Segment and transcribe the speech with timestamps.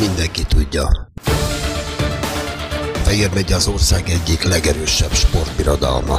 [0.00, 1.10] mindenki tudja.
[3.02, 6.14] Fehér megy az ország egyik legerősebb sportbirodalma.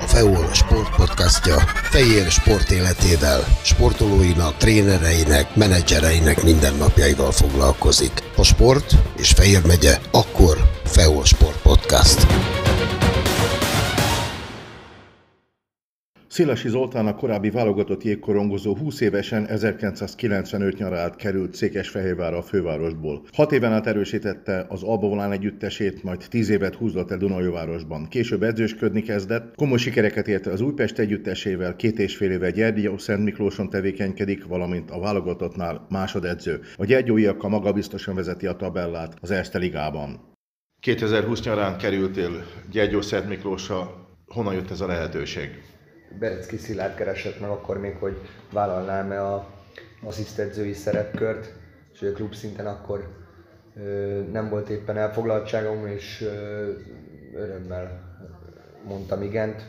[0.00, 1.56] A FEOL Sport podcastja
[1.90, 8.22] Fejér sport életével, sportolóinak, trénereinek, menedzsereinek mindennapjaival foglalkozik.
[8.36, 12.26] A sport és Fejér megye, akkor FEOL Sport Podcast.
[16.36, 23.22] Szilasi Zoltán a korábbi válogatott jégkorongozó 20 évesen 1995 nyarát került Székesfehérvárra a fővárosból.
[23.32, 28.08] Hat éven át erősítette az Alba Volán együttesét, majd 10 évet húzott el Dunajvárosban.
[28.08, 33.24] Később edzősködni kezdett, komoly sikereket ért az Újpest együttesével, két és fél éve Gyergyó Szent
[33.24, 36.60] Miklóson tevékenykedik, valamint a válogatottnál másodedző.
[36.76, 40.20] A gyergyóiakkal maga biztosan vezeti a tabellát az Erste Ligában.
[40.80, 45.48] 2020 nyarán kerültél Gyergyó Szent Miklósra, honnan jött ez a lehetőség?
[46.18, 48.16] Berecki Szilárd keresett meg akkor még, hogy
[48.52, 49.50] vállalnám-e a
[50.02, 51.52] asszisztedzői szerepkört,
[51.92, 53.08] és a klub szinten akkor
[53.76, 56.72] ö, nem volt éppen elfoglaltságom, és ö,
[57.34, 58.14] örömmel
[58.84, 59.62] mondtam igent,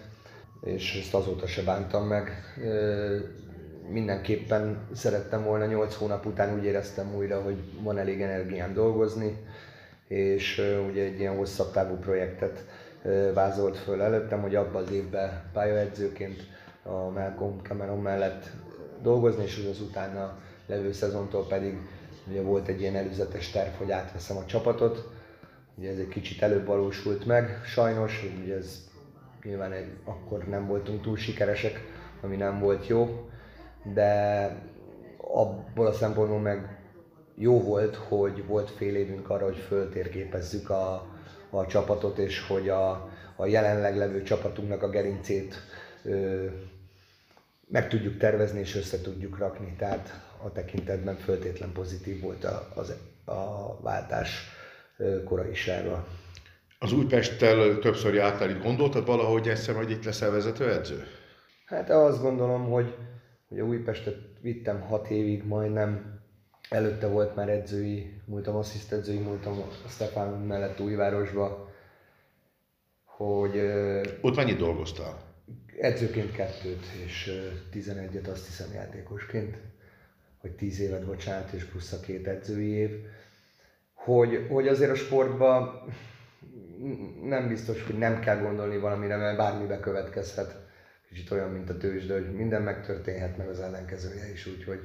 [0.61, 2.31] és ezt azóta se bántam meg.
[2.63, 3.17] Ö,
[3.89, 9.37] mindenképpen szerettem volna 8 hónap után úgy éreztem újra, hogy van elég energiám dolgozni,
[10.07, 12.65] és ugye egy ilyen hosszabb távú projektet
[13.33, 16.47] vázolt föl előttem, hogy abban az évben pályaedzőként
[16.83, 18.49] a Malcolm Cameron mellett
[19.01, 21.77] dolgozni, és az utána levő szezontól pedig
[22.29, 25.09] ugye volt egy ilyen előzetes terv, hogy átveszem a csapatot.
[25.77, 28.89] Ugye ez egy kicsit előbb valósult meg, sajnos, ugye ez
[29.43, 31.81] nyilván egy, akkor nem voltunk túl sikeresek,
[32.21, 33.29] ami nem volt jó,
[33.93, 34.51] de
[35.17, 36.79] abból a szempontból meg
[37.35, 41.16] jó volt, hogy volt fél évünk arra, hogy föltérképezzük a,
[41.57, 45.55] a csapatot, és hogy a, a jelenleg levő csapatunknak a gerincét
[46.03, 46.45] ö,
[47.67, 49.75] meg tudjuk tervezni és össze tudjuk rakni.
[49.77, 52.93] Tehát a tekintetben föltétlen pozitív volt a, az,
[53.25, 54.55] a váltás
[55.25, 56.07] koraisága.
[56.79, 61.03] Az Újpesttel többször jártál itt, gondoltad valahogy egyszer, hogy itt leszel vezetőedző?
[61.65, 62.95] Hát azt gondolom, hogy,
[63.49, 66.16] hogy a Újpestet vittem hat évig majdnem,
[66.69, 71.71] Előtte volt már edzői, múltam asszisztedzői, múltam a Stefán mellett Újvárosba,
[73.03, 73.57] hogy...
[74.21, 75.21] Ott mennyit dolgoztál?
[75.79, 77.31] Edzőként kettőt, és
[77.73, 79.57] 11-et azt hiszem játékosként,
[80.37, 83.05] hogy 10 évet, bocsánat, és plusz a két edzői év.
[83.93, 85.81] Hogy, hogy azért a sportban
[87.23, 90.55] nem biztos, hogy nem kell gondolni valamire, mert bármibe következhet.
[91.09, 94.79] Kicsit olyan, mint a tőzsde, hogy minden megtörténhet, meg az ellenkezője is, úgyhogy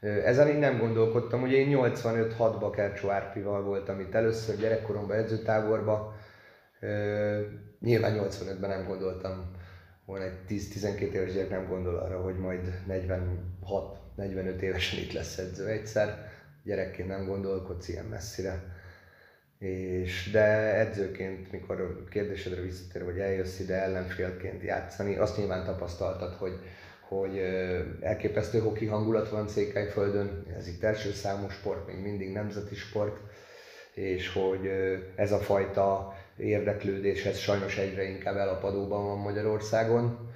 [0.00, 6.14] ezen én nem gondolkodtam, ugye én 85-6-ba Kercsó Árpival voltam itt először gyerekkoromban edzőtáborba,
[7.80, 9.50] nyilván 85-ben nem gondoltam,
[10.04, 15.66] volna egy 10-12 éves gyerek nem gondol arra, hogy majd 46-45 évesen itt lesz edző
[15.66, 16.28] egyszer,
[16.64, 18.74] gyerekként nem gondolkodsz ilyen messzire.
[19.58, 26.52] És, de edzőként, mikor kérdésedre visszatér, hogy eljössz ide ellenfélként játszani, azt nyilván tapasztaltad, hogy
[27.08, 27.38] hogy
[28.00, 33.18] elképesztő hoki hangulat van Székelyföldön, ez itt első számú sport, még mindig nemzeti sport,
[33.94, 34.70] és hogy
[35.14, 40.30] ez a fajta érdeklődés, ez sajnos egyre inkább elapadóban van Magyarországon.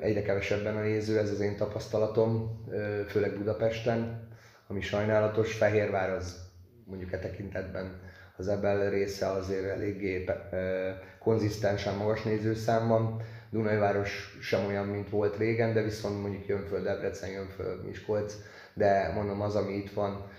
[0.00, 2.64] Egyre kevesebben a néző, ez az én tapasztalatom,
[3.08, 4.28] főleg Budapesten,
[4.66, 5.54] ami sajnálatos.
[5.54, 6.40] Fehérvár az
[6.84, 8.00] mondjuk e tekintetben
[8.36, 10.24] az ebben része azért eléggé
[11.18, 17.30] konzisztensen magas nézőszámban Dunajváros sem olyan, mint volt régen, de viszont mondjuk jön föl Debrecen,
[17.30, 18.34] jön föl Miskolc,
[18.74, 20.30] de mondom az, ami itt van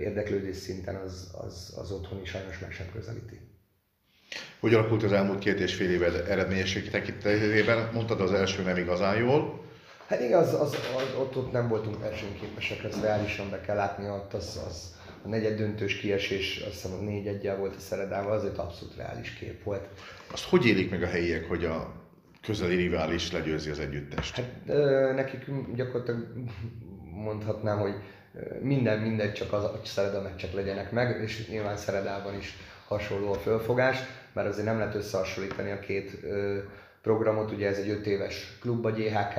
[0.00, 3.40] érdeklődés szinten, az, az, az otthoni sajnos meg sem közelíti.
[4.60, 7.88] Hogy alakult az elmúlt két és fél éve eredményesség tekintetében?
[7.92, 9.64] Mondtad az első nem igazán jól.
[10.06, 14.34] Hát igaz, az, az, ott, ott nem voltunk versenyképesek, ezt reálisan be kell látni, ott
[14.34, 18.58] az, az a negyed döntős kiesés, azt hiszem a négy egyel volt a Szeredával, azért
[18.58, 19.88] abszolút reális kép volt.
[20.32, 22.01] Azt hogy élik meg a helyiek, hogy a
[22.42, 24.36] közeli rivális legyőzi az együttest?
[24.36, 25.44] Hát nekik
[25.74, 26.26] gyakorlatilag
[27.14, 27.94] mondhatnám, hogy
[28.60, 32.56] minden mindegy, csak az, hogy Szereda meccsek legyenek meg, és nyilván Szeredában is
[32.86, 33.98] hasonló a fölfogás,
[34.32, 36.20] mert azért nem lehet összehasonlítani a két
[37.02, 39.38] programot, ugye ez egy öt éves klub a GHK,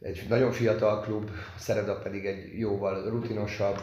[0.00, 3.80] egy nagyon fiatal klub, Szereda pedig egy jóval rutinosabb.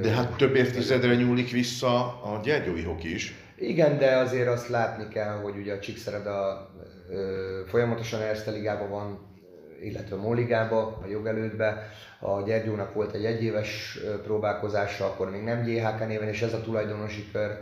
[0.00, 3.34] De hát több évtizedre nyúlik vissza a gyergyói hoki is.
[3.60, 6.70] Igen, de azért azt látni kell, hogy ugye a Csíkszereda
[7.66, 9.18] folyamatosan Erste Ligában van,
[9.80, 11.88] illetve Móligába, a jogelődbe.
[12.20, 17.30] A Gyergyónak volt egy egyéves próbálkozása, akkor még nem GHK néven, és ez a tulajdonosi
[17.32, 17.58] kör,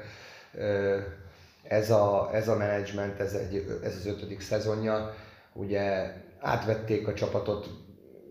[1.62, 5.14] ez a, ez a menedzsment, ez, egy, ez az ötödik szezonja.
[5.52, 7.68] Ugye átvették a csapatot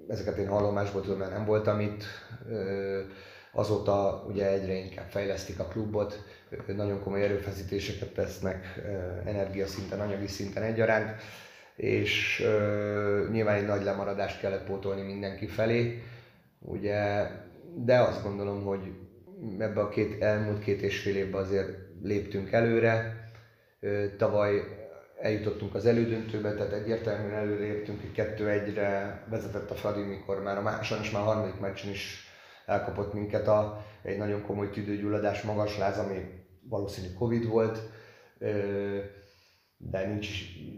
[0.07, 2.03] ezeket én hallomásból tudom, mert nem voltam itt.
[3.57, 6.24] Azóta ugye egyre inkább fejlesztik a klubot,
[6.75, 8.80] nagyon komoly erőfeszítéseket tesznek
[9.25, 11.21] energiaszinten, anyagi szinten egyaránt,
[11.75, 12.44] és
[13.31, 16.04] nyilván egy nagy lemaradást kellett pótolni mindenki felé,
[16.59, 17.27] ugye,
[17.75, 18.92] de azt gondolom, hogy
[19.60, 21.69] ebbe a két, elmúlt két és fél évben azért
[22.01, 23.15] léptünk előre.
[24.18, 24.62] Tavaly
[25.21, 30.88] eljutottunk az elődöntőbe, tehát egyértelműen előléptünk, hogy 2-1-re vezetett a Fradi, mikor már a más,
[30.88, 32.26] sajnos már a harmadik meccsen is
[32.67, 36.15] elkapott minket a, egy nagyon komoly tüdőgyulladás, magas láz, ami
[36.61, 37.79] valószínű Covid volt,
[39.77, 40.27] de nincs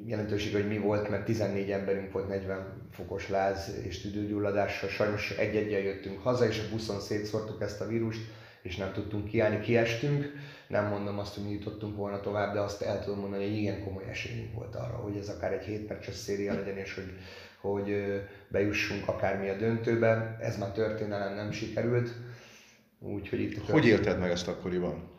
[0.05, 4.89] jelentőség, hogy mi volt, mert 14 emberünk volt 40 fokos láz és tüdőgyulladással.
[4.89, 8.21] Sajnos egy-egyel jöttünk haza, és a buszon szétszórtuk ezt a vírust,
[8.61, 10.33] és nem tudtunk kiállni, kiestünk.
[10.67, 13.83] Nem mondom azt, hogy mi jutottunk volna tovább, de azt el tudom mondani, hogy igen
[13.83, 17.13] komoly esélyünk volt arra, hogy ez akár egy 7 meccses széria legyen, és hogy,
[17.61, 20.37] hogy bejussunk akármi a döntőbe.
[20.41, 22.09] Ez már történelem nem sikerült.
[22.99, 25.09] Úgyhogy itt hogy élted meg ezt akkoriban?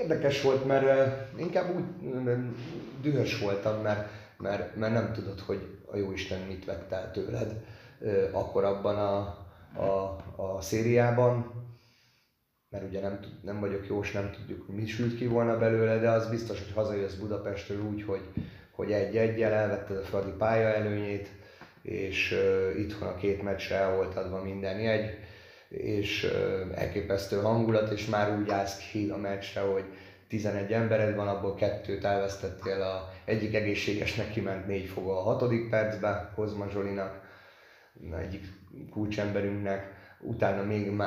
[0.00, 1.84] Érdekes volt, mert inkább úgy
[3.02, 7.64] dühös voltam, mert, mert, mert nem tudod, hogy a Jóisten mit vett el tőled
[8.32, 9.18] akkor abban a,
[9.82, 11.62] a, a szériában
[12.74, 16.10] mert ugye nem, nem vagyok jó, és nem tudjuk, mi sült ki volna belőle, de
[16.10, 18.22] az biztos, hogy hazajössz Budapestről úgy, hogy,
[18.74, 21.28] hogy egy-egyel elvetted a Fradi pálya előnyét,
[21.82, 25.18] és uh, itthon a két meccsre el volt adva minden jegy,
[25.68, 29.84] és uh, elképesztő hangulat, és már úgy állsz ki a meccsre, hogy
[30.28, 36.32] 11 embered van, abból kettőt elvesztettél, a egyik egészségesnek kiment négy foga a hatodik percbe,
[36.34, 37.20] Kozma Zsolinak,
[38.20, 38.44] egyik
[38.90, 41.00] kulcsemberünknek, utána még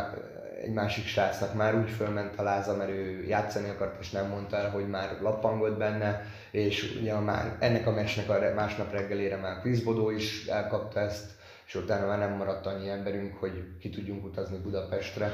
[0.61, 4.57] egy másik srácnak már úgy fölment a láza, mert ő játszani akart, és nem mondta
[4.57, 9.59] el, hogy már lappangott benne, és ugye már ennek a meccsnek a másnap reggelére már
[9.59, 11.31] Chris Bodó is elkapta ezt,
[11.67, 15.31] és utána már nem maradt annyi emberünk, hogy ki tudjunk utazni Budapestre.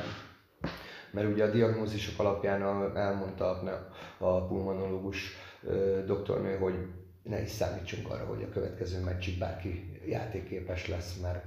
[1.12, 2.62] Mert ugye a diagnózisok alapján
[2.96, 3.62] elmondta
[4.18, 5.32] a pulmonológus
[6.06, 6.76] doktornő, hogy
[7.24, 11.46] ne is számítsunk arra, hogy a következő meccsig bárki játékképes lesz, mert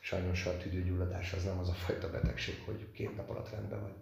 [0.00, 3.92] sajnos a tüdőgyulladás az nem az a fajta betegség, hogy két nap alatt rendben vagy.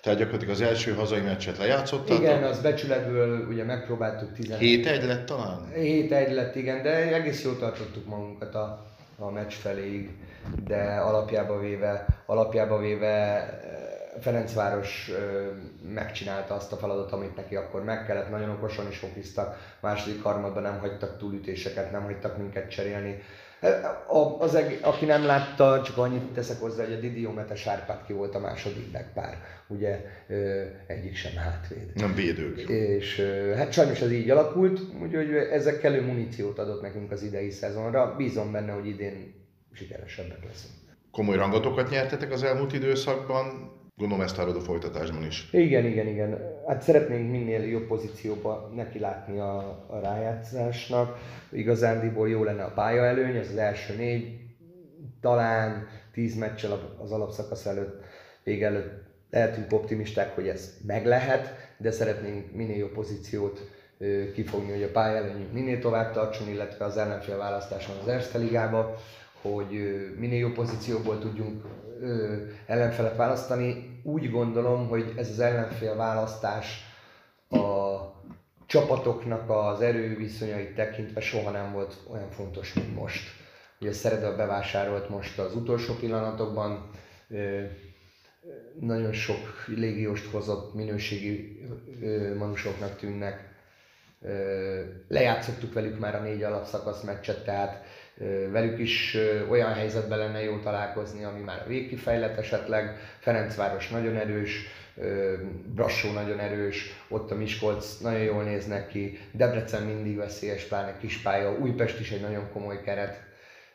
[0.00, 2.18] Tehát gyakorlatilag az első hazai meccset lejátszottad?
[2.18, 4.86] Igen, az becsületből ugye megpróbáltuk 17.
[4.86, 5.72] 7-1 lett talán?
[5.76, 8.86] 7-1 lett, igen, de egész jól tartottuk magunkat a,
[9.18, 10.10] a meccs feléig,
[10.64, 15.22] de alapjába véve, alapjába véve eh, Ferencváros eh,
[15.94, 20.62] megcsinálta azt a feladatot, amit neki akkor meg kellett, nagyon okosan is fokiztak, második harmadban
[20.62, 23.22] nem hagytak túlütéseket, nem hagytak minket cserélni,
[24.38, 28.38] az, aki nem látta, csak annyit teszek hozzá, hogy a Didiomete Sárpát ki volt a
[28.38, 30.04] második pár, ugye
[30.86, 31.90] egyik sem hátvéd.
[31.94, 32.58] Nem védők.
[32.68, 33.20] És
[33.56, 38.14] hát sajnos ez így alakult, úgyhogy ezek kellő muníciót adott nekünk az idei szezonra.
[38.16, 39.34] Bízom benne, hogy idén
[39.72, 40.74] sikeresebbek leszünk.
[41.10, 45.48] Komoly rangatokat nyertetek az elmúlt időszakban, Gondolom ezt várod a folytatásban is.
[45.52, 46.38] Igen, igen, igen.
[46.70, 49.56] Hát szeretnénk minél jobb pozícióba neki látni a,
[49.86, 51.18] a rájátszásnak.
[51.52, 54.38] Igazándiból jó lenne a pálya előny, ez az első négy,
[55.20, 58.02] talán tíz meccsel az alapszakasz előtt,
[58.42, 63.70] vég előtt lehetünk optimisták, hogy ez meg lehet, de szeretnénk minél jobb pozíciót
[64.34, 68.94] kifogni, hogy a előnyünk minél tovább tartson, illetve az ellenfél választáson az Erste Ligába,
[69.42, 71.64] hogy minél jobb pozícióból tudjunk
[72.66, 74.00] ellenfelet választani.
[74.02, 76.84] Úgy gondolom, hogy ez az ellenfél választás
[77.50, 77.98] a
[78.66, 83.28] csapatoknak az erőviszonyait tekintve soha nem volt olyan fontos, mint most.
[83.80, 86.90] Ugye Szereda bevásárolt most az utolsó pillanatokban,
[88.80, 91.60] nagyon sok légióst hozott, minőségi
[92.38, 93.48] manusoknak tűnnek.
[95.08, 97.84] Lejátszottuk velük már a négy alapszakasz meccset, tehát
[98.50, 99.16] velük is
[99.50, 102.96] olyan helyzetben lenne jó találkozni, ami már a végkifejlet esetleg.
[103.18, 104.66] Ferencváros nagyon erős,
[105.74, 111.58] Brassó nagyon erős, ott a Miskolc nagyon jól néznek ki, Debrecen mindig veszélyes, pláne kispálya,
[111.58, 113.20] Újpest is egy nagyon komoly keret.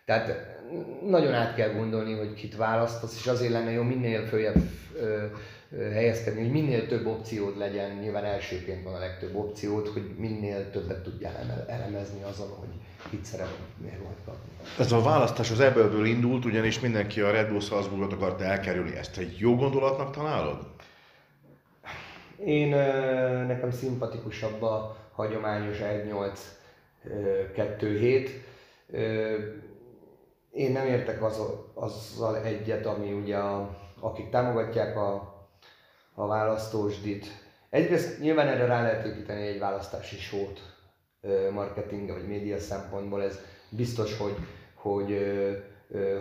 [0.05, 0.57] Tehát
[1.05, 4.61] nagyon át kell gondolni, hogy kit választasz, és azért lenne jó minél följebb
[5.77, 11.03] helyezkedni, hogy minél több opciód legyen, nyilván elsőként van a legtöbb opciód, hogy minél többet
[11.03, 12.69] tudjál elemezni azon, hogy
[13.09, 14.51] kit szeretnél majd kapni.
[14.79, 18.95] Ez a választás az ebből indult, ugyanis mindenki a Red Bull Salzburgot akart elkerülni.
[18.95, 20.57] Ezt egy jó gondolatnak találod?
[22.45, 22.69] Én
[23.47, 25.77] nekem szimpatikusabb a hagyományos
[27.55, 28.29] 1-8-2-7.
[30.51, 31.41] Én nem értek az,
[31.73, 35.34] azzal egyet, ami ugye a, akik támogatják a
[36.15, 37.27] a választósdit.
[37.69, 40.73] Egyrészt nyilván erre rá lehet építeni egy választási sót
[41.51, 44.35] marketing vagy média szempontból, ez biztos, hogy,
[44.73, 45.17] hogy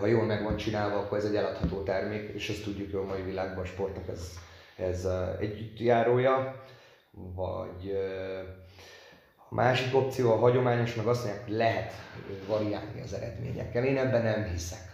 [0.01, 3.07] ha jól meg van csinálva, akkor ez egy eladható termék, és ezt tudjuk, hogy a
[3.07, 4.31] mai világban a sportnak ez,
[4.77, 5.09] ez
[5.41, 6.63] együttjárója.
[7.35, 7.97] Vagy
[9.49, 11.93] a másik opció, a hagyományos, meg azt mondják, hogy lehet
[12.47, 13.85] variálni az eredményekkel.
[13.85, 14.94] Én ebben nem hiszek.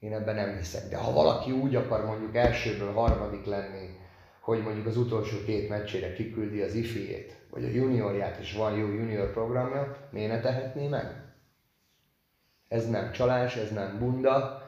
[0.00, 0.88] Én ebben nem hiszek.
[0.88, 3.96] De ha valaki úgy akar mondjuk elsőből harmadik lenni,
[4.40, 8.86] hogy mondjuk az utolsó két meccsére kiküldi az ifiét, vagy a juniorját, és van jó
[8.86, 11.22] junior programja, miért ne tehetné meg?
[12.68, 14.66] Ez nem csalás, ez nem bunda,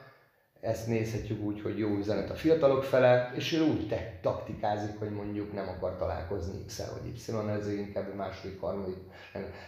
[0.60, 5.10] ezt nézhetjük úgy, hogy jó üzenet a fiatalok fele, és ő úgy te, taktikázik, hogy
[5.10, 8.96] mondjuk nem akar találkozni x vagy y, ez inkább a második, harmadik.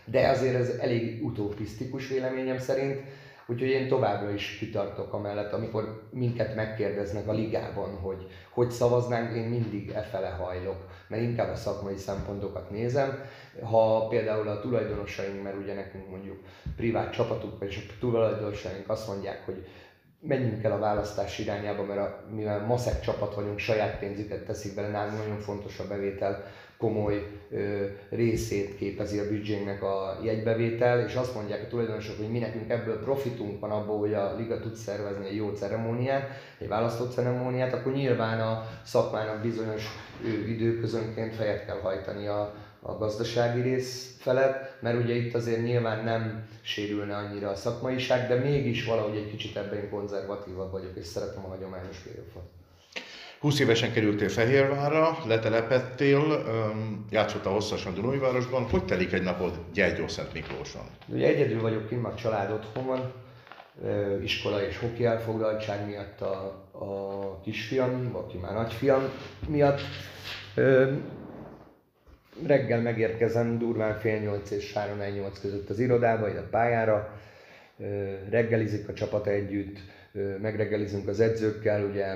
[0.04, 3.00] De azért ez elég utopisztikus véleményem szerint,
[3.46, 9.48] Úgyhogy én továbbra is kitartok amellett, amikor minket megkérdeznek a ligában, hogy hogy szavaznánk, én
[9.48, 10.76] mindig e fele hajlok,
[11.08, 13.24] mert inkább a szakmai szempontokat nézem.
[13.62, 16.38] Ha például a tulajdonosaink, mert ugye nekünk mondjuk
[16.76, 19.66] privát csapatuk, és a tulajdonosaink azt mondják, hogy
[20.20, 24.88] menjünk el a választás irányába, mert a, mivel maszek csapat vagyunk, saját pénzüket teszik bele,
[24.88, 26.44] nálunk nagyon fontos a bevétel,
[26.82, 32.38] komoly ö, részét képezi a büdzsénknek a jegybevétel, és azt mondják a tulajdonosok, hogy mi
[32.38, 37.12] nekünk ebből profitunk van abból, hogy a liga tud szervezni egy jó ceremóniát, egy választott
[37.12, 39.86] ceremóniát, akkor nyilván a szakmának bizonyos
[40.24, 46.04] ő, időközönként fejet kell hajtani a, a gazdasági rész felett, mert ugye itt azért nyilván
[46.04, 51.44] nem sérülne annyira a szakmaiság, de mégis valahogy egy kicsit ebben konzervatívabb vagyok, és szeretem
[51.44, 52.61] a hagyományos playoffot.
[53.42, 56.44] 20 évesen kerültél Fehérvárra, letelepettél,
[57.10, 58.62] játszottál hosszasan Dunajvárosban.
[58.62, 60.82] Hogy telik egy napod Gyergyószent Miklóson?
[61.08, 63.12] Ugye egyedül vagyok kint, a család otthon van,
[64.22, 66.34] iskola és hoki elfoglaltság miatt a,
[66.72, 69.02] a kisfiam, aki már nagyfiam
[69.48, 69.80] miatt.
[72.46, 77.18] Reggel megérkezem durván fél nyolc és három nyolc között az irodába, ide a pályára.
[78.30, 79.78] Reggelizik a csapat együtt,
[80.40, 82.06] megreggelizünk az edzőkkel, ugye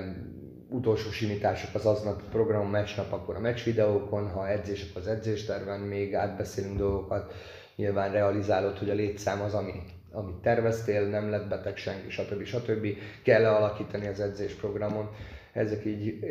[0.69, 5.79] utolsó simítások az aznap program, meccsnap, akkor a meccs videókon, ha edzés, akkor az edzésterven
[5.79, 7.33] még átbeszélünk dolgokat,
[7.75, 9.71] nyilván realizálod, hogy a létszám az, ami,
[10.11, 12.43] amit terveztél, nem lett beteg senki, stb.
[12.43, 12.87] stb.
[13.23, 15.09] Kell -e alakítani az edzésprogramon.
[15.53, 16.23] Ezek így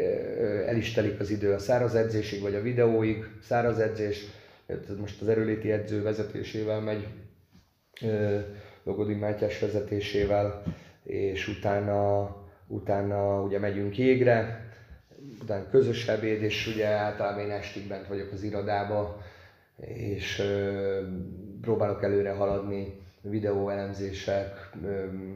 [0.66, 4.24] el is telik az idő a száraz edzésig, vagy a videóig, száraz edzés,
[4.98, 7.06] most az erőléti edző vezetésével megy,
[8.82, 10.62] Logodin Mátyás vezetésével,
[11.02, 12.30] és utána
[12.66, 14.64] utána ugye megyünk jégre,
[15.42, 19.22] utána közös ebéd, és ugye általában én estig bent vagyok az irodába,
[19.76, 21.00] és ö,
[21.60, 24.70] próbálok előre haladni, videóelemzések,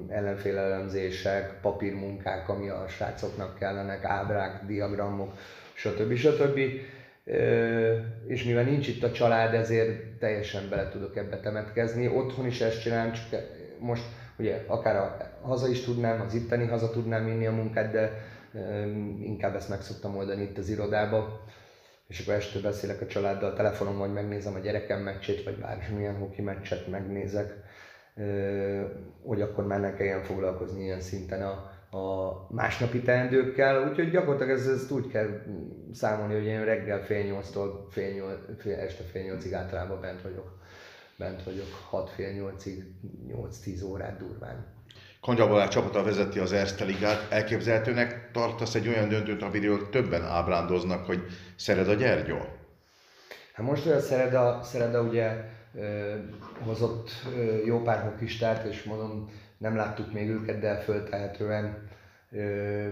[0.09, 5.33] ellenfél elemzések, papírmunkák, ami a srácoknak kellenek, ábrák, diagramok,
[5.75, 6.15] stb.
[6.15, 6.59] stb.
[7.25, 7.97] Ö,
[8.27, 12.09] és mivel nincs itt a család, ezért teljesen bele tudok ebbe temetkezni.
[12.09, 13.41] Otthon is ezt csinálom, csak
[13.79, 14.03] most
[14.41, 18.13] Ugye akár a haza is tudnám, az itteni haza tudnám vinni a munkát, de
[19.21, 21.45] inkább ezt meg szoktam oldani itt az irodába.
[22.07, 26.43] És akkor este beszélek a családdal, telefonon vagy megnézem a gyerekem meccsét, vagy bármilyen hoki
[26.43, 27.55] meccset megnézek,
[29.23, 31.53] hogy akkor már ne kelljen foglalkozni ilyen szinten a,
[31.99, 35.29] a másnapi teendőkkel, úgyhogy gyakorlatilag ez, ezt úgy kell
[35.93, 40.60] számolni, hogy én reggel fél nyolctól fél nyolc, fél, este fél nyolcig általában bent vagyok
[41.21, 42.83] bent vagyok 6 fél 8-ig,
[43.29, 44.67] 8-10 órát durván.
[45.21, 47.33] Kanyarbalás csapata vezeti az Erste Ligát.
[47.33, 51.23] Elképzelhetőnek tartasz egy olyan döntőt, amiről többen ábrándoznak, hogy
[51.57, 52.37] Szered a Gyergyó?
[53.53, 56.15] Hát most olyan Szereda, Szereda ugye ö,
[56.65, 61.89] hozott ö, jó pár hokistát, és mondom, nem láttuk még őket, de föltehetően
[62.31, 62.89] ö,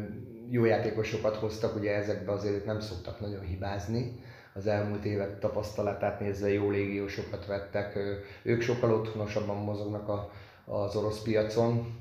[0.51, 4.21] jó játékosokat hoztak, ugye ezekbe azért nem szoktak nagyon hibázni
[4.55, 7.99] az elmúlt évek tapasztalatát nézve jó légiósokat vettek.
[8.43, 10.31] Ők sokkal otthonosabban mozognak a,
[10.65, 11.99] az orosz piacon,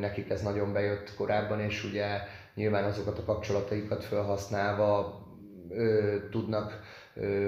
[0.00, 2.06] nekik ez nagyon bejött korábban, és ugye
[2.54, 5.20] nyilván azokat a kapcsolataikat felhasználva
[6.30, 6.80] tudnak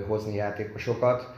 [0.07, 1.33] hozni játékosokat.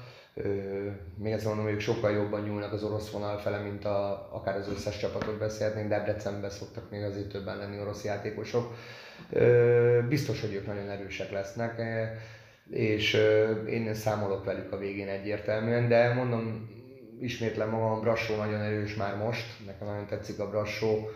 [1.19, 4.69] Még egyszer mondom, ők sokkal jobban nyúlnak az orosz vonal fele, mint a, akár az
[4.69, 8.75] összes csapatot beszélhetnénk, Debrecenben szoktak még azért többen lenni orosz játékosok.
[10.09, 11.81] Biztos, hogy ők nagyon erősek lesznek
[12.70, 13.14] és
[13.68, 16.68] én számolok velük a végén egyértelműen, de mondom,
[17.20, 21.08] ismétlem magam, a Brassó nagyon erős már most, nekem nagyon tetszik a Brassó,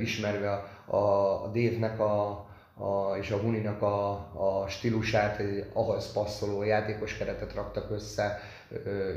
[0.00, 2.28] ismerve a, a, a Dave-nek a,
[2.74, 8.40] a, és a Huninak a, a stílusát, ahhoz passzoló játékos keretet raktak össze,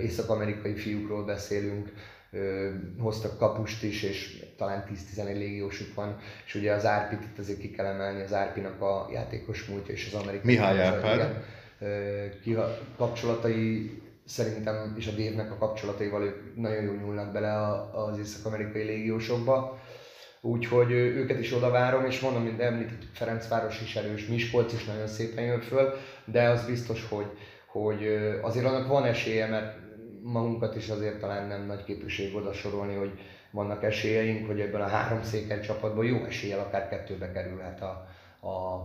[0.01, 1.93] észak-amerikai fiúkról beszélünk,
[2.99, 7.71] hoztak kapust is, és talán 10-11 légiósuk van, és ugye az Árpit itt azért ki
[7.71, 10.53] kell emelni, az Árpinak a játékos múltja és az amerikai...
[10.53, 11.43] Mihály Árpád
[12.97, 13.91] kapcsolatai
[14.25, 17.53] szerintem, és a Dave-nek a kapcsolataival ők nagyon jól nyúlnak bele
[17.91, 19.79] az észak-amerikai légiósokba.
[20.41, 25.07] Úgyhogy őket is oda várom, és mondom, mint említett, Ferencváros is erős, Miskolc is nagyon
[25.07, 25.93] szépen jön föl,
[26.25, 27.27] de az biztos, hogy,
[27.67, 28.07] hogy
[28.41, 29.77] azért annak van esélye, mert
[30.23, 33.19] magunkat is azért talán nem nagy képűség oda sorolni, hogy
[33.51, 38.07] vannak esélyeink, hogy ebben a három széken csapatban jó eséllyel akár kettőbe kerülhet a,
[38.47, 38.83] a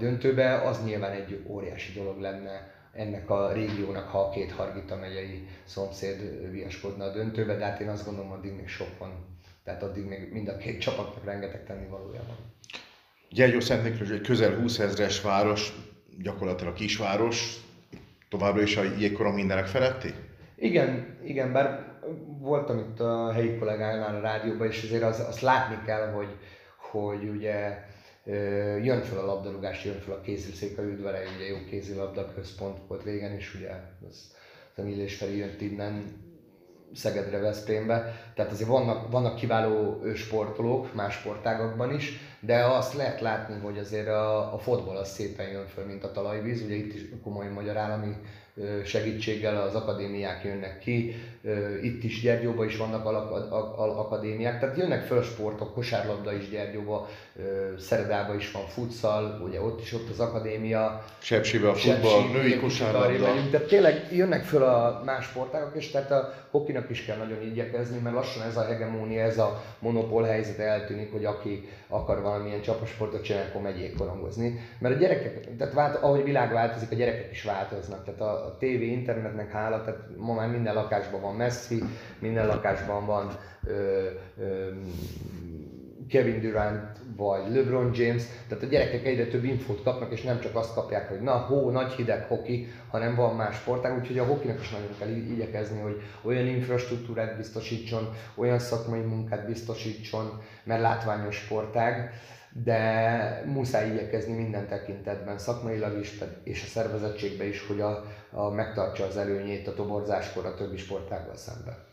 [0.00, 5.48] döntőbe, az nyilván egy óriási dolog lenne ennek a régiónak, ha a két Hargita megyei
[5.64, 9.38] szomszéd viaskodna a döntőbe, de hát én azt gondolom, addig még sok van.
[9.64, 12.36] Tehát addig még mind a két csapatnak rengeteg tennivalója van.
[13.30, 15.72] Gyergyó Szentmiklós egy közel 20 ezres város,
[16.22, 17.56] gyakorlatilag kisváros,
[18.28, 20.14] továbbra is a jégkoron mindenek feletti?
[20.56, 21.98] Igen, igen, bár
[22.38, 26.36] voltam itt a helyi kollégáimnál a rádióban, és azért az, azt látni kell, hogy,
[26.76, 27.84] hogy ugye
[28.82, 33.04] jön fel a labdarúgás, jön fel a kézilszék, a üdvere, ugye jó kézilabda központ volt
[33.04, 33.70] régen, és ugye
[34.08, 34.32] az,
[34.76, 36.28] az Emil Feri jött innen
[36.94, 43.60] Szegedre, Veszprémbe, tehát azért vannak, vannak kiváló sportolók más sportágakban is, de azt lehet látni,
[43.62, 47.02] hogy azért a, a fotball az szépen jön föl, mint a talajvíz, ugye itt is
[47.22, 48.16] komoly magyar állami
[48.84, 51.14] segítséggel az akadémiák jönnek ki,
[51.82, 53.06] itt is Gyergyóban is vannak
[53.76, 57.08] akadémiák, tehát jönnek föl sportok, kosárlabda is Gyergyóba,
[57.78, 61.04] Szeredában is van futsal, ugye ott is ott az akadémia.
[61.18, 63.26] Sepsibe a futball, Sepsi, női kosárlabda.
[63.50, 67.98] Tehát tényleg jönnek föl a más sportágok, és tehát a hokinak is kell nagyon igyekezni,
[67.98, 73.22] mert lassan ez a hegemónia, ez a monopól helyzet eltűnik, hogy aki akar valamilyen csapasportot
[73.22, 74.60] csinálni, akkor megyék korongozni.
[74.78, 78.04] Mert a gyerekek, tehát vált, ahogy világ változik, a gyerekek is változnak.
[78.04, 81.82] Tehát a, a tévé, internetnek hála, tehát ma már minden lakásban van Messi,
[82.18, 84.06] minden lakásban van ö,
[84.40, 84.68] ö,
[86.10, 90.56] Kevin Durant vagy LeBron James, tehát a gyerekek egyre több infót kapnak, és nem csak
[90.56, 94.60] azt kapják, hogy na, hó, nagy hideg hoki, hanem van más sportág, úgyhogy a hokinak
[94.60, 102.12] is nagyon kell igyekezni, hogy olyan infrastruktúrát biztosítson, olyan szakmai munkát biztosítson, mert látványos sportág,
[102.52, 109.04] de muszáj igyekezni minden tekintetben, szakmailag is, és a szervezettségben is, hogy a, a megtartsa
[109.04, 111.89] az előnyét a toborzáskor a többi sportággal szemben.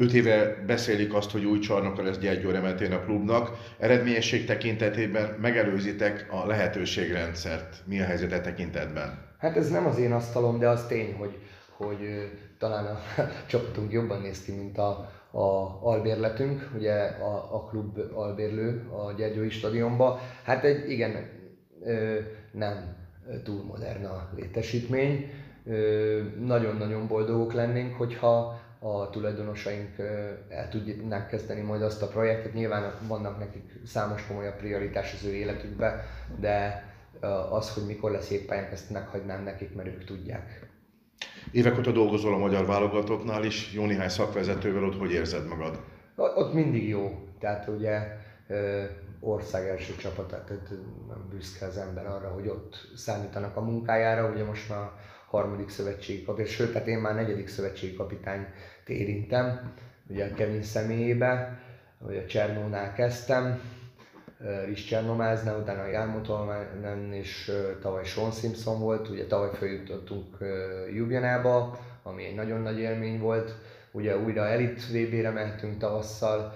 [0.00, 3.50] Öt éve beszélik azt, hogy új csarnoka lesz Gyergyó Remetén a klubnak.
[3.78, 7.82] Eredményesség tekintetében megelőzitek a lehetőségrendszert.
[7.86, 9.18] Mi a helyzet e tekintetben?
[9.38, 11.38] Hát ez nem az én asztalom, de az tény, hogy,
[11.70, 12.98] hogy talán a
[13.50, 19.50] csapatunk jobban néz ki, mint a, a albérletünk, ugye a, a klub albérlő a Gyergyói
[19.50, 20.20] stadionba.
[20.44, 21.30] Hát egy igen,
[22.52, 22.96] nem
[23.44, 25.30] túl modern a létesítmény.
[26.44, 29.98] Nagyon-nagyon boldogok lennénk, hogyha a tulajdonosaink
[30.48, 32.52] el tudnák kezdeni majd azt a projektet.
[32.52, 36.04] Nyilván vannak nekik számos komolyabb prioritás az ő életükbe,
[36.40, 36.84] de
[37.50, 40.66] az, hogy mikor lesz éppen, ezt meghagynám nekik, mert ők tudják.
[41.52, 45.80] Évek óta dolgozol a magyar válogatottnál is, jó néhány szakvezetővel, ott hogy érzed magad?
[46.16, 47.28] Ott mindig jó.
[47.38, 48.16] Tehát ugye
[49.20, 50.48] ország első csapat, tehát
[51.08, 54.30] nem büszke az ember arra, hogy ott számítanak a munkájára.
[54.30, 54.90] Ugye most már
[55.30, 58.48] harmadik szövetségi kapitány, sőt, tehát én már negyedik szövetségi kapitányt
[58.86, 59.72] érintem,
[60.08, 61.60] ugye a Kevin személyébe,
[61.98, 63.60] vagy a Csernónál kezdtem,
[64.70, 70.36] is Csernomáznál, utána a Jármutolmán és tavaly Sean Simpson volt, ugye tavaly feljutottunk
[70.92, 73.54] Ljubljanába, ami egy nagyon nagy élmény volt,
[73.90, 76.54] ugye újra Elite VB-re mehetünk tavasszal,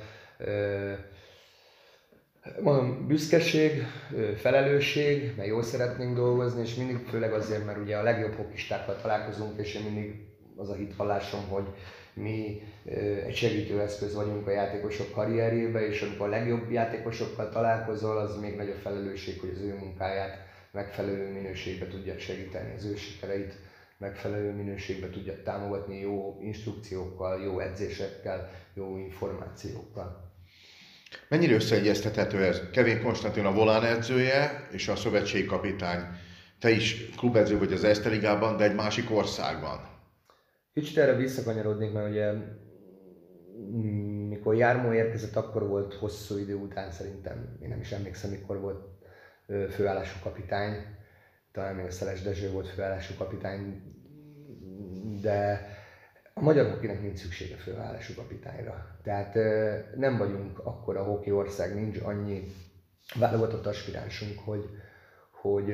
[2.63, 3.83] mondom, büszkeség,
[4.37, 9.61] felelősség, mert jól szeretnénk dolgozni, és mindig főleg azért, mert ugye a legjobb hokistákkal találkozunk,
[9.61, 10.27] és én mindig
[10.57, 11.65] az a hitvallásom, hogy
[12.15, 12.63] mi
[13.27, 18.79] egy segítőeszköz vagyunk a játékosok karrierjébe, és amikor a legjobb játékosokkal találkozol, az még nagyobb
[18.83, 20.37] felelősség, hogy az ő munkáját
[20.71, 23.55] megfelelő minőségbe tudják segíteni, az ő sikereit
[23.99, 30.22] megfelelő minőségbe tudják támogatni jó instrukciókkal, jó edzésekkel, jó információkkal.
[31.29, 32.61] Mennyire összeegyeztethető ez?
[32.73, 36.01] Kevin Konstantin a volán edzője és a szövetségi kapitány.
[36.61, 39.91] Te is klubedző vagy az Eszteligában, de egy másik országban.
[40.75, 47.57] Kicsit erre visszakanyarodnék, mert ugye mm, mikor Jármó érkezett, akkor volt hosszú idő után szerintem,
[47.63, 48.85] én nem is emlékszem, mikor volt
[49.71, 50.85] főállású kapitány,
[51.53, 53.83] talán még a Szeles Dezső volt főállású kapitány,
[55.21, 55.67] de
[56.35, 58.97] a magyar hokinek nincs szüksége főállású kapitányra.
[59.03, 59.35] Tehát
[59.97, 62.53] nem vagyunk akkor a hoki ország, nincs annyi
[63.15, 64.69] válogatott aspiránsunk, hogy,
[65.31, 65.73] hogy,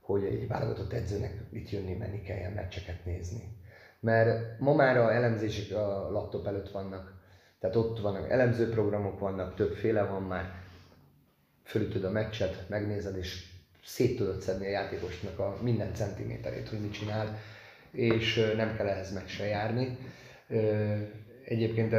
[0.00, 3.58] hogy egy válogatott edzőnek itt jönni, menni kelljen meccseket nézni.
[4.00, 7.18] Mert ma már a elemzések a laptop előtt vannak.
[7.58, 10.52] Tehát ott vannak elemzőprogramok, vannak, többféle van már.
[11.64, 13.46] Fölütöd a meccset, megnézed, és
[13.84, 17.38] szét tudod szedni a játékosnak a minden centiméterét, hogy mit csinál
[17.92, 19.98] és nem kell ehhez meccsre járni.
[21.44, 21.94] Egyébként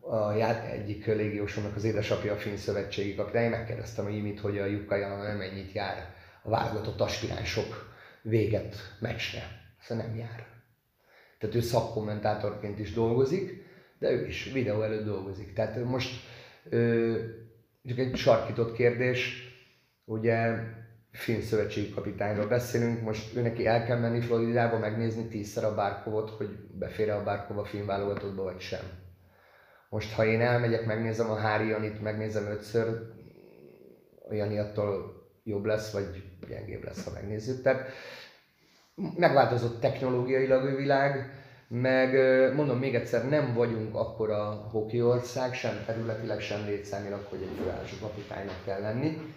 [0.00, 4.64] a ját, egyik légiósomnak az édesapja a Finn szövetségi kapitány, megkérdeztem a Imit, hogy a
[4.64, 9.42] Jukka nem mennyit jár a válogatott aspiránsok véget meccsre.
[9.80, 10.46] Szóval nem jár.
[11.38, 13.64] Tehát ő szakkommentátorként is dolgozik,
[13.98, 15.52] de ő is videó előtt dolgozik.
[15.52, 16.10] Tehát most
[16.68, 17.14] ö,
[17.86, 19.48] csak egy sarkított kérdés,
[20.04, 20.58] ugye
[21.14, 26.30] finn szövetségi kapitányról beszélünk, most ő neki el kell menni Floridába megnézni tízszer a Bárkovot,
[26.30, 26.48] hogy
[26.78, 28.80] befér a Bárkov a film válogatottba, vagy sem.
[29.88, 32.88] Most ha én elmegyek, megnézem a Hári Janit, megnézem ötször,
[34.28, 37.62] a Jani attól jobb lesz, vagy gyengébb lesz, ha megnézzük.
[37.62, 37.88] Tehát
[39.16, 41.30] megváltozott technológiailag a világ,
[41.68, 42.14] meg
[42.54, 47.62] mondom még egyszer, nem vagyunk akkor a hoki ország, sem területileg, sem létszámilag, hogy egy
[47.62, 49.34] főállású kapitánynak kell lenni.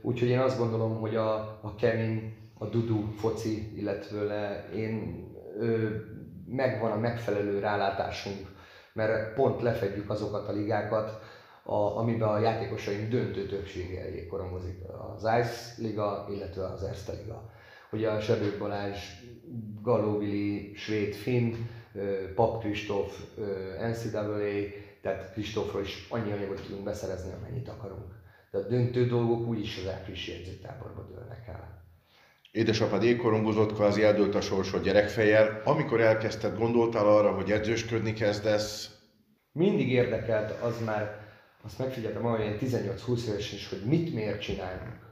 [0.00, 5.24] Úgyhogy én azt gondolom, hogy a, a Kevin, a Dudu foci, illetve én
[6.46, 8.48] megvan a megfelelő rálátásunk,
[8.92, 11.22] mert pont lefedjük azokat a ligákat,
[11.62, 14.78] a, amiben a játékosaink döntő többsége korongozik.
[15.14, 17.50] Az Ice Liga, illetve az Erste Liga.
[17.92, 18.98] Ugye a Sebők Balázs,
[19.82, 21.54] Galóvili, Svéd, Finn,
[22.34, 23.20] Pap Kristóf,
[23.90, 24.38] NCAA,
[25.02, 28.19] tehát Kristófról is annyi anyagot tudunk beszerezni, amennyit akarunk.
[28.50, 31.80] De a döntő dolgok úgyis az áprilisi edzőtáborba dőlnek el.
[32.52, 35.62] Édesapád ékorongozott, kvázi eldőlt a sorsod gyerekfejjel.
[35.64, 38.98] Amikor elkezdted, gondoltál arra, hogy edzősködni kezdesz?
[39.52, 41.28] Mindig érdekelt az már,
[41.62, 45.08] azt megfigyeltem olyan 18-20 éves is, hogy mit miért csinálunk.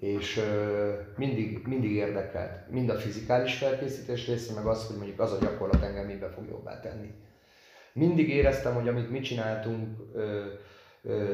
[0.00, 2.70] És ö, mindig, mindig érdekelt.
[2.70, 6.48] Mind a fizikális felkészítés része, meg az, hogy mondjuk az a gyakorlat engem mibe fog
[6.48, 7.14] jobbá tenni.
[7.92, 10.46] Mindig éreztem, hogy amit mi csináltunk ö,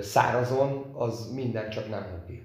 [0.00, 2.42] szárazon, az minden csak nem hoki.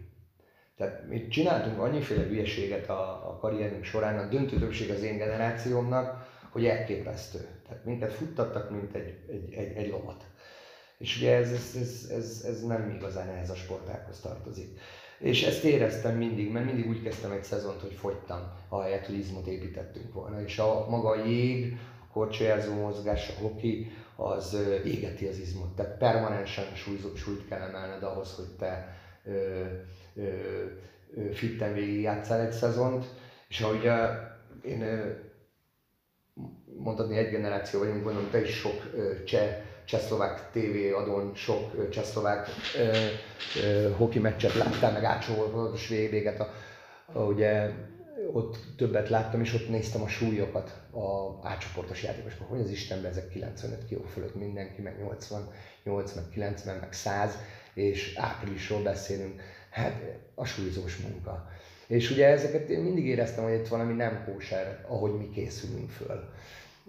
[0.78, 6.28] Tehát mi csináltunk annyiféle hülyeséget a, a karrierünk során, a döntő többség az én generációmnak,
[6.52, 7.48] hogy elképesztő.
[7.68, 10.26] Tehát minket futtattak, mint egy, egy, egy, egy lovat.
[10.98, 14.80] És ugye ez, ez, ez, ez, ez nem igazán ehhez a sportákhoz tartozik.
[15.20, 19.48] És ezt éreztem mindig, mert mindig úgy kezdtem egy szezont, hogy fogytam, ahelyett, hogy izmot
[19.48, 20.42] építettünk volna.
[20.42, 21.78] És a maga a jég,
[22.14, 23.92] korcsolyázó mozgás, a hoki,
[24.24, 25.76] az égeti az izmot.
[25.76, 26.76] Tehát permanensen
[27.16, 29.64] súlyt kell emelned ahhoz, hogy te ö,
[30.16, 30.24] ö,
[31.16, 33.06] ö, fitten végig játszál egy szezont.
[33.48, 33.90] És ahogy
[34.64, 34.84] én
[36.78, 38.82] mondhatni egy generáció vagyunk, gondolom te is sok
[39.26, 42.50] cseh csehszlovák TV adón sok csehszlovák
[43.98, 46.50] hoki meccset láttál, meg ácsolós véget, a,
[47.14, 47.70] a, ugye
[48.32, 53.30] ott többet láttam, és ott néztem a súlyokat a átcsoportos játékosok, hogy az Istenben ezek
[53.30, 57.38] 95 kg fölött mindenki, meg 88, meg 90, meg 100,
[57.74, 59.42] és áprilisról beszélünk.
[59.70, 60.02] Hát
[60.36, 61.50] a súlyzós munka.
[61.88, 66.30] És ugye ezeket én mindig éreztem, hogy itt valami nem kóser, ahogy mi készülünk föl.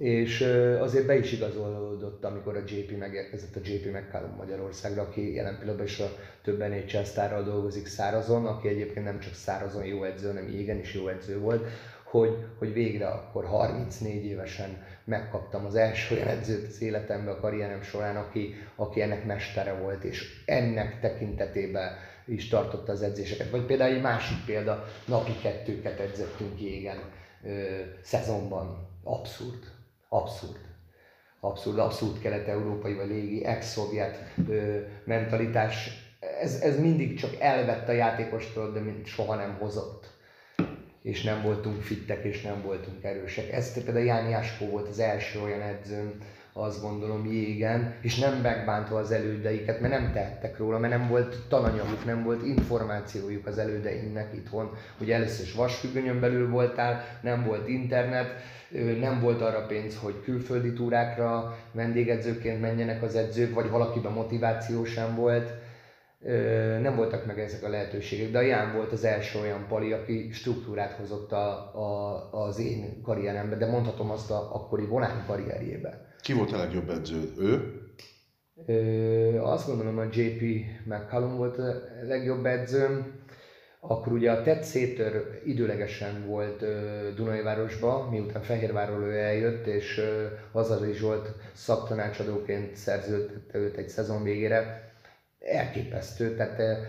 [0.03, 0.41] És
[0.81, 5.87] azért be is igazolódott, amikor a JP megérkezett, a JP McCallum Magyarországra, aki jelen pillanatban
[5.87, 10.49] is a több NHL sztárral dolgozik szárazon, aki egyébként nem csak szárazon jó edző, hanem
[10.49, 11.67] igen is jó edző volt,
[12.05, 17.83] hogy, hogy végre akkor 34 évesen megkaptam az első olyan edzőt az életemben, a karrierem
[17.83, 21.93] során, aki, aki ennek mestere volt, és ennek tekintetében
[22.27, 23.51] is tartotta az edzéseket.
[23.51, 26.99] Vagy például egy másik példa, napi kettőket edzettünk jégen
[27.45, 27.49] ö,
[28.03, 28.91] szezonban.
[29.05, 29.72] Abszurd.
[30.12, 30.59] Abszurd.
[31.40, 34.18] Abszurd, abszurd kelet-európai vagy légi, ex-szovjet
[35.05, 35.90] mentalitás.
[36.40, 40.07] Ez, ez mindig csak elvett a játékostól, de mint soha nem hozott.
[41.03, 43.53] És nem voltunk fittek, és nem voltunk erősek.
[43.53, 46.18] Ez például Jáni Áskó volt az első olyan edzőm,
[46.53, 51.37] azt gondolom jégen, és nem megbántva az elődeiket, mert nem tehettek róla, mert nem volt
[51.49, 54.71] tananyaguk, nem volt információjuk az elődeinknek itthon.
[55.01, 58.31] Ugye először is vasfüggönyön belül voltál, nem volt internet,
[59.01, 65.15] nem volt arra pénz, hogy külföldi túrákra vendégedzőként menjenek az edzők, vagy valakiben motiváció sem
[65.15, 65.51] volt.
[66.81, 70.29] Nem voltak meg ezek a lehetőségek, de a Ján volt az első olyan pali, aki
[70.33, 76.12] struktúrát hozott a, a, az én karrierembe, de mondhatom azt a akkori volán karrierjébe.
[76.23, 77.33] Ki volt a legjobb edző?
[77.39, 77.81] Ő?
[78.67, 83.21] Ö, azt gondolom, hogy JP McCallum volt a legjobb edzőm.
[83.81, 86.65] Akkor ugye a Ted Széter időlegesen volt
[87.15, 90.01] Dunajvárosba, miután Fehérvárról ő eljött, és
[90.53, 94.91] Hazari Zsolt szaktanácsadóként szerződtette őt egy szezon végére.
[95.39, 96.87] Elképesztő, tehát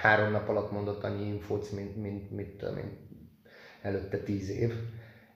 [0.00, 2.92] három nap alatt mondott annyi infót, mint, mint, mint, mint
[3.82, 4.72] előtte tíz év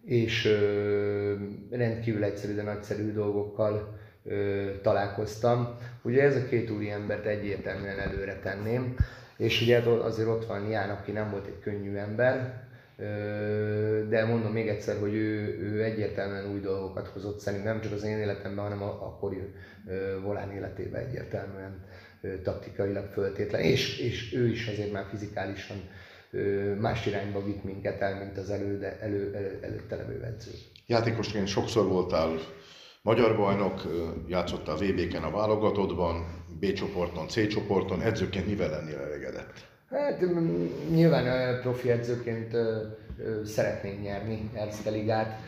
[0.05, 1.35] és ö,
[1.71, 5.77] rendkívül egyszerű, de nagyszerű dolgokkal ö, találkoztam.
[6.03, 8.95] Ugye ez a két úri embert egyértelműen előre tenném,
[9.37, 12.62] és ugye azért ott van Ján, aki nem volt egy könnyű ember,
[14.09, 18.05] de mondom még egyszer, hogy ő, ő egyértelműen új dolgokat hozott szerintem, nem csak az
[18.05, 19.38] én életemben, hanem a, akkori
[20.23, 21.85] Volán életében egyértelműen
[22.43, 25.77] taktikailag föltétlen, és, és ő is azért már fizikálisan
[26.81, 30.51] más irányba vitt minket el, mint az elő, elő, elő, előtte levő edző.
[30.87, 32.38] Játékosként sokszor voltál
[33.03, 33.83] magyar bajnok,
[34.29, 39.53] játszottál VB-ken a válogatottban, B csoporton, C csoporton, edzőként mivel lennél elégedett?
[39.90, 40.25] Hát
[40.90, 42.57] nyilván profi edzőként
[43.44, 45.40] szeretnénk nyerni Erste Ligát,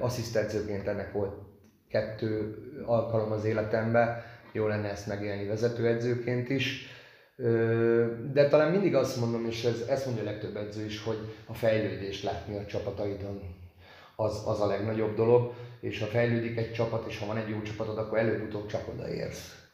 [0.00, 1.34] asszisztenzőként ennek volt
[1.88, 6.93] kettő alkalom az életemben, jó lenne ezt megélni vezetőedzőként is.
[8.32, 11.54] De talán mindig azt mondom, és ez, ezt mondja a legtöbb edző is, hogy a
[11.54, 13.42] fejlődést látni a csapataidon
[14.16, 17.62] az, az a legnagyobb dolog, és ha fejlődik egy csapat, és ha van egy jó
[17.62, 19.64] csapatod, akkor előbb-utóbb csak odaérsz.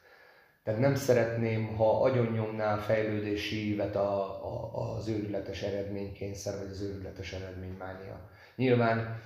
[0.65, 7.33] Tehát nem szeretném, ha agyonnyomnál fejlődési ívet a, a, az őrületes eredménykényszer, vagy az őrületes
[7.33, 8.21] eredménymánia.
[8.57, 9.23] Nyilván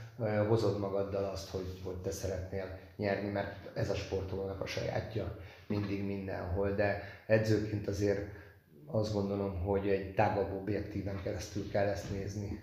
[0.48, 5.36] hozod magaddal azt, hogy, hogy te szeretnél nyerni, mert ez a sportolónak a sajátja
[5.78, 8.20] mindig mindenhol, de edzőként azért
[8.86, 12.60] azt gondolom, hogy egy tágabb objektíven keresztül kell ezt nézni,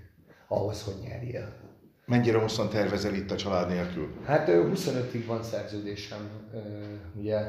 [0.47, 1.53] ahhoz, hogy nyerjél.
[2.05, 4.13] Mennyire hosszan tervezel itt a család nélkül?
[4.25, 6.29] Hát 25-ig van szerződésem,
[7.15, 7.39] ugye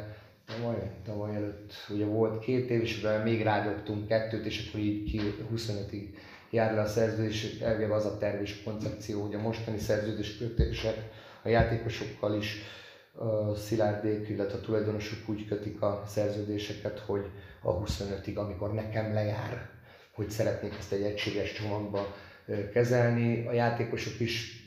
[0.46, 6.08] tavaly, tavaly előtt ugye volt két év, és még rágyogtunk kettőt, és akkor így 25-ig
[6.50, 10.96] jár le a szerződés, elvileg az a terv és koncepció, hogy a mostani szerződés kötések
[11.42, 12.58] a játékosokkal is
[13.14, 17.30] a szilárdék, illetve a tulajdonosok úgy kötik a szerződéseket, hogy
[17.62, 19.68] a 25-ig, amikor nekem lejár,
[20.14, 22.06] hogy szeretnék ezt egy egységes csomagba
[22.72, 23.46] kezelni.
[23.46, 24.62] A játékosok is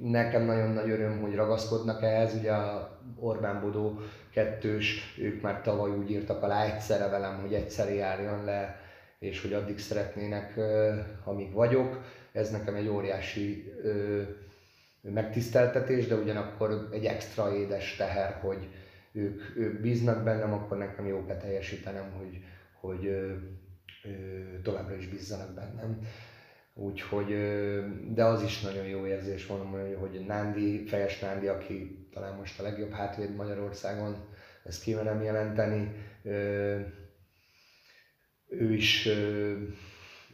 [0.00, 2.34] nekem nagyon nagy öröm, hogy ragaszkodnak ehhez.
[2.34, 3.98] Ugye a Orbán Bodó
[4.32, 8.80] kettős, ők már tavaly úgy írtak alá egyszerre velem, hogy egyszerre járjon le,
[9.18, 10.60] és hogy addig szeretnének,
[11.24, 12.00] amíg vagyok.
[12.32, 13.72] Ez nekem egy óriási
[15.12, 18.68] megtiszteltetés, de ugyanakkor egy extra édes teher, hogy
[19.12, 22.42] ők, ők bíznak bennem, akkor nekem jó kell teljesítenem, hogy,
[22.80, 23.16] hogy
[24.62, 26.00] továbbra is bízzanak bennem.
[26.74, 27.26] Úgyhogy,
[28.14, 32.62] de az is nagyon jó érzés, mondom, hogy Nándi, Fejes Nándi, aki talán most a
[32.62, 34.16] legjobb hátvéd Magyarországon,
[34.64, 35.92] ezt kívánom jelenteni,
[38.48, 39.08] ő is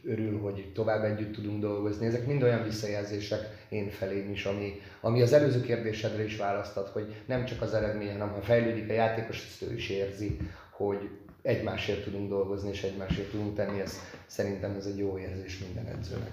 [0.05, 2.05] örül, hogy tovább együtt tudunk dolgozni.
[2.05, 7.15] Ezek mind olyan visszajelzések én felém is, ami, ami az előző kérdésedre is választat, hogy
[7.25, 10.37] nem csak az eredmény, hanem ha fejlődik a játékos, ezt ő is érzi,
[10.71, 11.09] hogy
[11.41, 16.31] egymásért tudunk dolgozni, és egymásért tudunk tenni, ez szerintem ez egy jó érzés minden edzőnek.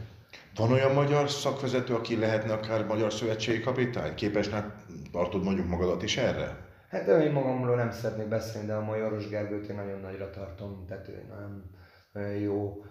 [0.56, 4.14] Van olyan magyar szakvezető, aki lehetne akár magyar szövetségi kapitány?
[4.14, 4.64] Képesnek
[5.12, 6.68] tartod mondjuk magadat is erre?
[6.88, 11.08] Hát én magamról nem szeretnék beszélni, de a Majoros Gergőt én nagyon nagyra tartom, tehát
[11.08, 11.70] ő nagyon,
[12.12, 12.84] nagyon jó,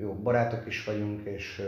[0.00, 1.62] jó barátok is vagyunk, és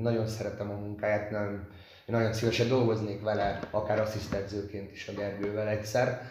[0.00, 1.68] nagyon szeretem a munkáját, nem,
[2.06, 6.28] én nagyon szívesen dolgoznék vele, akár asszisztenzőként is a Gergővel egyszer,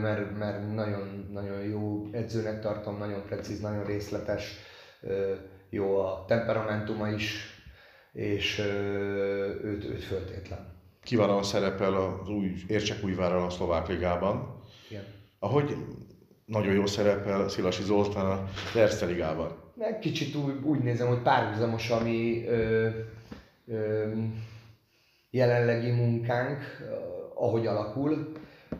[0.00, 4.56] mert, mert nagyon, nagyon jó edzőnek tartom, nagyon precíz, nagyon részletes,
[5.70, 7.46] jó a temperamentuma is,
[8.12, 8.58] és
[9.62, 10.72] őt, őt föltétlen.
[11.02, 14.62] Kiválóan szerepel az új Ércsekújvárral a szlovák ligában.
[14.90, 15.04] Igen.
[15.38, 15.76] Ahogy
[16.44, 19.61] nagyon jó szerepel Szilasi Zoltán a Erste ligában.
[19.82, 22.88] Meg kicsit úgy, úgy nézem, hogy párhuzamos, ami ö,
[23.66, 24.12] ö,
[25.30, 26.58] jelenlegi munkánk,
[27.34, 28.32] ahogy alakul,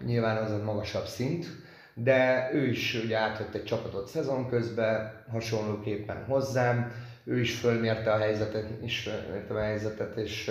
[0.05, 1.47] nyilván az a magasabb szint,
[1.95, 6.93] de ő is ugye átvett egy csapatot szezon közben, hasonlóképpen hozzám,
[7.25, 9.09] ő is fölmérte a helyzetet, is
[9.49, 10.51] a helyzetet, és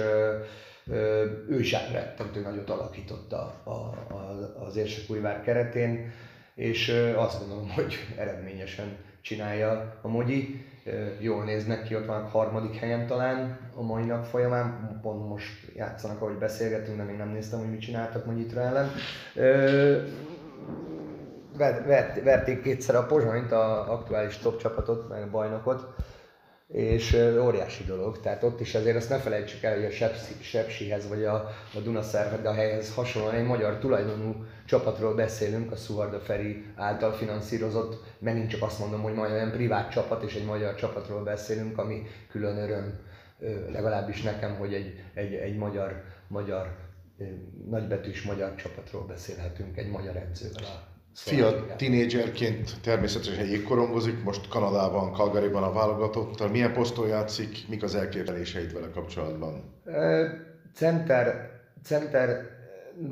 [1.50, 6.12] ő is rettentő nagyot alakította a, a, az Érsekújvár keretén,
[6.56, 10.66] és azt gondolom, hogy eredményesen csinálja a Mogyi.
[11.20, 15.00] Jól néznek ki, ott a harmadik helyen talán a mai nap folyamán.
[15.02, 18.92] Pont most játszanak, ahogy beszélgetünk, de még nem néztem, hogy mit csináltak Mogyitra ellen.
[21.58, 25.94] Vert, verték kétszer a Pozsonyt, a aktuális top csapatot, meg a bajnokot
[26.72, 28.20] és óriási dolog.
[28.20, 31.50] Tehát ott is azért azt ne felejtsük el, hogy a Sepsi, Sepsihez vagy a,
[32.44, 38.62] a helyhez hasonlóan egy magyar tulajdonú csapatról beszélünk, a Szuharda Feri által finanszírozott, megint csak
[38.62, 43.00] azt mondom, hogy majd olyan privát csapat és egy magyar csapatról beszélünk, ami külön öröm,
[43.72, 46.76] legalábbis nekem, hogy egy, egy, egy magyar, magyar
[47.70, 50.90] nagybetűs magyar csapatról beszélhetünk, egy magyar edzővel.
[51.15, 56.47] Fia tinédzserként természetesen jégkorongozik, most Kanadában, Calgaryban a válogatottal.
[56.47, 59.63] Milyen poszton játszik, mik az elképzeléseid vele kapcsolatban?
[60.76, 61.52] Center,
[61.84, 62.50] center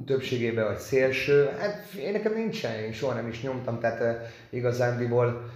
[0.06, 5.50] többségében vagy szélső, hát én nekem nincsen, én soha nem is nyomtam, tehát igazándiból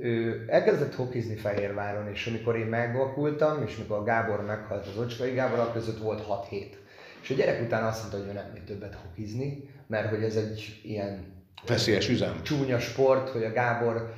[0.00, 5.34] ő elkezdett hokizni Fehérváron, és amikor én megvakultam, és amikor a Gábor meghalt, az Ocskai
[5.34, 6.78] Gábor, között volt 6 hét.
[7.22, 10.36] És a gyerek után azt mondta, hogy ő nem megy többet hokizni, mert hogy ez
[10.36, 11.32] egy ilyen
[11.66, 12.42] Veszélyes üzem.
[12.42, 14.14] Csúnya sport, hogy a Gábor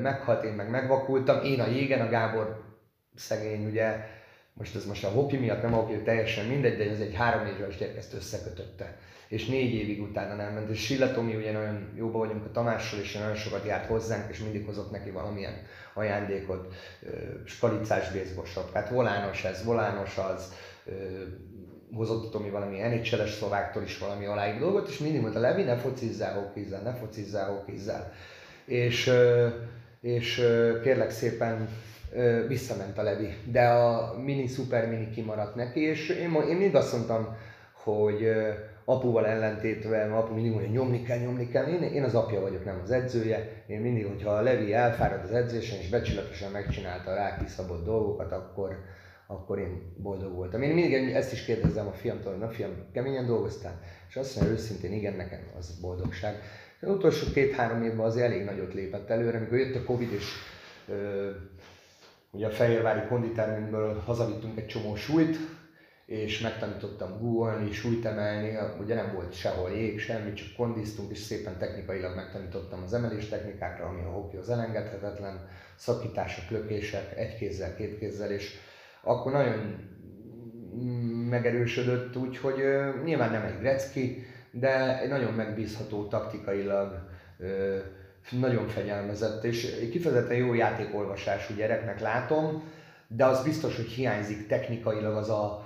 [0.00, 1.44] meghalt, én meg megvakultam.
[1.44, 2.62] Én a jégen, a Gábor
[3.14, 4.06] szegény, ugye,
[4.52, 7.46] most ez most a hoki miatt nem a hoki, teljesen mindegy, de ez egy három
[7.46, 8.96] éves gyerek ezt összekötötte.
[9.28, 10.70] És négy évig utána nem ment.
[10.70, 14.38] És Silla Tomi ugye nagyon jóban vagyunk a Tamással, és nagyon sokat járt hozzánk, és
[14.38, 15.54] mindig hozott neki valamilyen
[15.94, 16.74] ajándékot,
[17.44, 20.52] spalicás baseball hát volános ez, volános az,
[21.94, 26.34] hozott Tomi valami nhl szlováktól is valami aláír dolgot, és mindig mondta, Levi, ne focizzál,
[26.34, 28.12] hokizzál, ne focizzál, hokizzál.
[28.64, 29.10] És,
[30.00, 30.42] és
[30.82, 31.68] kérlek szépen
[32.48, 36.92] visszament a Levi, de a mini, szuper mini kimaradt neki, és én, én mindig azt
[36.92, 37.36] mondtam,
[37.72, 38.28] hogy
[38.84, 41.66] apuval ellentétben, apu mindig mondja, nyomni kell, nyomni kell.
[41.66, 43.62] Én, én az apja vagyok, nem az edzője.
[43.66, 48.32] Én mindig, hogyha a Levi elfárad az edzésen, és becsületosan megcsinálta a rá kiszabott dolgokat,
[48.32, 48.78] akkor,
[49.26, 50.62] akkor én boldog voltam.
[50.62, 53.80] Én mindig ezt is kérdezem a fiamtól, na fiam, keményen dolgoztál?
[54.08, 56.42] És azt mondja őszintén, igen, nekem az boldogság.
[56.80, 60.32] Az utolsó két-három évben az elég nagyot lépett előre, amikor jött a Covid, és
[60.88, 61.30] ö,
[62.30, 65.36] ugye a Fehérvári konditermünkből hazavittunk egy csomó súlyt,
[66.06, 71.58] és megtanítottam googolni, súlyt emelni, ugye nem volt sehol jég, semmi, csak kondiztunk, és szépen
[71.58, 78.30] technikailag megtanítottam az emelés technikákra, ami a hokihoz elengedhetetlen, szakítások, lökések, egy kézzel, két kézzel,
[78.30, 78.58] és
[79.04, 79.76] akkor nagyon
[81.28, 82.62] megerősödött, úgyhogy
[83.04, 87.08] nyilván nem egy Gretzky, de egy nagyon megbízható taktikailag,
[88.30, 92.62] nagyon fegyelmezett, és kifejezetten jó játékolvasású gyereknek látom,
[93.08, 95.64] de az biztos, hogy hiányzik technikailag az a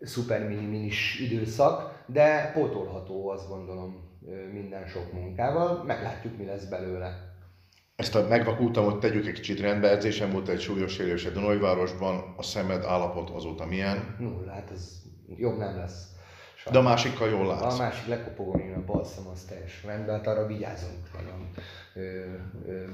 [0.00, 4.04] szuper mini minis időszak, de pótolható azt gondolom
[4.52, 7.35] minden sok munkával, meglátjuk mi lesz belőle.
[7.96, 12.42] Ezt a megvakultamot tegyük egy kicsit rendbe, edzésem volt egy súlyos sérülés a Dunajvárosban, a
[12.42, 14.16] szemed állapot azóta milyen?
[14.18, 15.02] Nulla, hát ez
[15.36, 16.06] jobb nem lesz.
[16.56, 16.72] Sajnos.
[16.72, 17.74] De a másikkal jól látsz?
[17.74, 21.50] A másik lekopogom, én a bal szem az teljes rendben, hát arra vigyázunk nagyon.
[21.94, 22.24] Ö,
[22.66, 22.84] ö,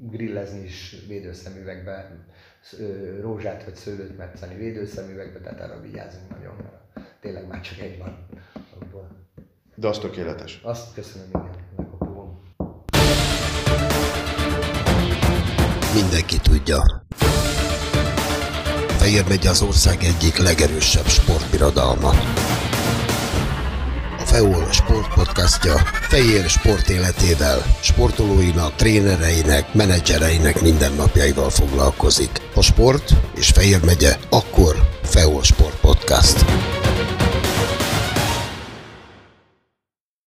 [0.00, 2.26] grillezni is védőszemüvegbe,
[2.78, 7.98] ö, rózsát vagy szőlőt metszeni védőszemüvegbe, tehát arra vigyázunk nagyon, mert tényleg már csak egy
[7.98, 8.26] van
[8.80, 9.08] abból.
[9.74, 10.60] De az tökéletes.
[10.62, 11.93] Azt köszönöm, igen,
[15.94, 17.04] Mindenki tudja.
[18.98, 22.08] Fehér megy az ország egyik legerősebb sportbirodalma.
[24.18, 25.74] A FEOL sportpodcastja
[26.08, 32.40] Fehér sport életével, sportolóinak, trénereinek, menedzsereinek mindennapjaival foglalkozik.
[32.54, 36.44] A sport és Fehér megye, akkor FEOL Sport Podcast.